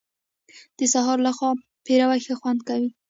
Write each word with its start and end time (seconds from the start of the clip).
د 0.77 0.79
سهار 0.93 1.17
له 1.25 1.31
خوا 1.37 1.51
پېروی 1.85 2.19
ښه 2.25 2.33
خوند 2.39 2.59
کوي. 2.67 2.89